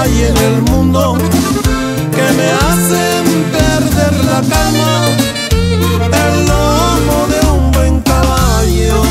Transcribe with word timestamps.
hay 0.00 0.24
en 0.24 0.36
el 0.36 0.62
mundo 0.62 1.16
que 2.14 2.26
me 2.38 2.48
hacen 2.66 3.22
perder 3.52 4.24
la 4.24 4.40
calma, 4.40 4.92
el 6.24 6.46
lomo 6.46 7.26
de 7.32 7.40
un 7.50 7.70
buen 7.72 8.00
caballo 8.00 9.02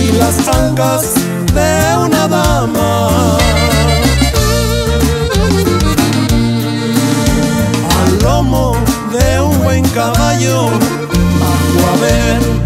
y 0.00 0.12
las 0.12 0.36
ancas 0.48 1.14
de 1.54 1.96
una 2.04 2.28
dama. 2.28 3.38
Al 7.98 8.18
lomo 8.22 8.76
de 9.12 9.40
un 9.40 9.62
buen 9.64 9.88
caballo, 9.88 10.68
a 10.68 11.52
tu 11.72 11.78
haber. 11.92 12.65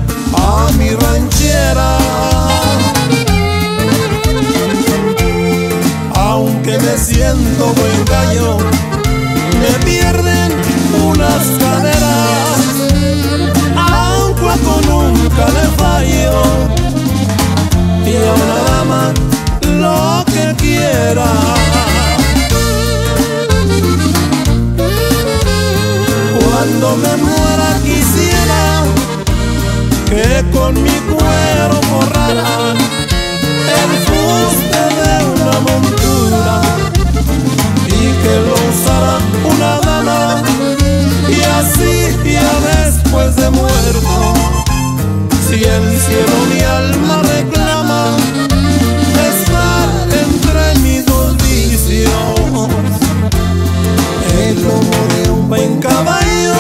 Siento 7.51 7.73
buen 7.75 8.05
gallo, 8.05 8.59
me 9.61 9.85
pierden 9.85 10.53
unas 11.05 11.47
caderas. 11.59 12.59
Aunque 13.77 14.53
con 14.65 14.83
nunca 14.89 15.47
le 15.49 15.67
fallo 15.77 16.43
y 18.07 18.17
a 18.17 18.33
una 18.43 18.59
dama 18.71 19.12
lo 19.81 20.25
que 20.27 20.55
quiera. 20.57 21.31
Cuando 26.45 26.97
me 26.97 27.17
muera 27.17 27.70
quisiera 27.83 28.85
que 30.09 30.45
con 30.51 30.75
mi 30.83 30.98
cuero 31.09 31.81
forraran 31.91 32.70
el 45.84 46.00
cielo 46.00 46.36
mi 46.53 46.61
alma 46.61 47.23
reclama 47.23 48.17
estar 49.31 49.89
entre 50.25 50.81
mis 50.81 51.06
dos 51.06 51.36
vicios 51.39 52.69
el 54.39 54.62
lomo 54.62 54.98
de 55.14 55.31
un 55.31 55.48
buen 55.48 55.81
caballo 55.81 56.55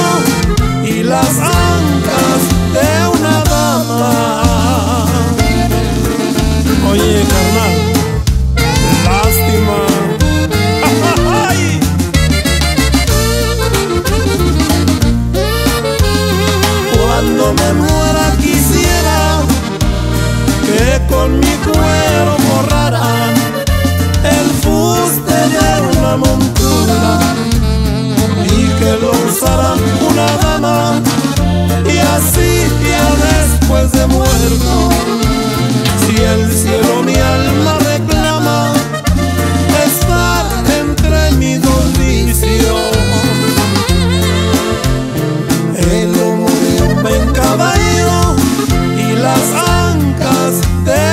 y 0.84 1.02
las 1.02 1.38
ancas 1.38 2.40
de 2.72 3.18
una 3.18 3.42
dama. 3.44 5.06
Oye 6.90 7.24
carnal 7.30 7.90
lástima. 9.04 9.78
Me 17.50 17.89
fuste 24.62 25.38
de 25.54 25.98
una 25.98 26.16
montura 26.16 27.20
y 28.44 28.66
que 28.78 28.92
lo 29.00 29.10
usara 29.28 29.74
una 30.10 30.26
dama 30.42 31.00
y 31.84 31.98
así 31.98 32.66
ya 32.88 33.06
después 33.30 33.92
de 33.92 34.06
muerto 34.06 34.88
si 36.00 36.16
el 36.22 36.52
cielo 36.52 37.02
mi 37.02 37.14
alma 37.14 37.78
reclama 37.78 38.72
estar 39.86 40.46
entre 40.80 41.30
mis 41.32 41.62
dos 41.62 41.98
vicios. 41.98 42.76
El 45.92 46.12
lomo 46.12 46.48
de 46.48 46.82
un 46.82 47.02
buen 47.02 47.32
caballo 47.32 48.36
y 48.96 49.12
las 49.16 49.44
ancas 49.54 50.60
de 50.84 51.09